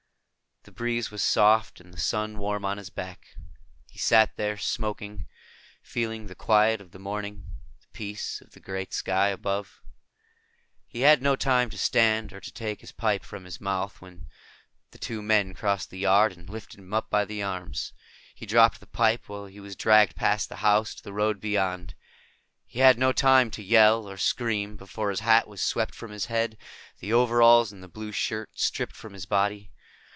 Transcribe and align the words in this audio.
The 0.63 0.71
breeze 0.71 1.09
was 1.09 1.23
soft 1.23 1.79
and 1.81 1.91
the 1.91 1.99
sun 1.99 2.37
warm 2.37 2.65
on 2.65 2.77
his 2.77 2.91
back. 2.91 3.25
He 3.89 3.97
sat 3.97 4.37
there, 4.37 4.57
smoking, 4.57 5.25
feeling 5.81 6.27
the 6.27 6.35
quiet 6.35 6.79
of 6.79 6.91
the 6.91 6.99
morning, 6.99 7.45
the 7.79 7.87
peace 7.93 8.41
of 8.41 8.51
the 8.51 8.59
great 8.59 8.93
sky 8.93 9.29
above. 9.29 9.81
He 10.85 10.99
had 10.99 11.19
no 11.19 11.35
time 11.35 11.71
to 11.71 11.79
stand 11.79 12.31
or 12.31 12.39
to 12.39 12.53
take 12.53 12.81
his 12.81 12.91
pipe 12.91 13.23
from 13.25 13.45
his 13.45 13.59
mouth, 13.59 14.01
when 14.01 14.27
the 14.91 14.99
two 14.99 15.23
men 15.23 15.55
crossed 15.55 15.89
the 15.89 15.97
yard 15.97 16.33
and 16.37 16.47
lifted 16.47 16.79
him 16.79 16.93
up 16.93 17.09
by 17.09 17.25
the 17.25 17.41
arms. 17.41 17.91
He 18.35 18.45
dropped 18.45 18.79
the 18.81 18.85
pipe, 18.85 19.27
while 19.29 19.47
he 19.47 19.59
was 19.59 19.75
dragged 19.75 20.15
past 20.15 20.47
the 20.47 20.57
house, 20.57 20.93
to 20.93 21.01
the 21.01 21.11
road 21.11 21.39
beyond. 21.41 21.95
He 22.67 22.81
had 22.81 22.99
no 22.99 23.11
time 23.13 23.49
to 23.51 23.63
yell 23.63 24.07
or 24.07 24.17
scream, 24.17 24.77
before 24.77 25.09
his 25.09 25.21
hat 25.21 25.47
was 25.47 25.59
swept 25.63 25.95
from 25.95 26.11
his 26.11 26.27
head, 26.27 26.55
the 26.99 27.13
overalls 27.13 27.71
and 27.71 27.81
the 27.81 27.87
blue 27.87 28.11
shirt 28.11 28.59
stripped 28.59 28.95
from 28.95 29.13
his 29.13 29.25
body. 29.25 29.71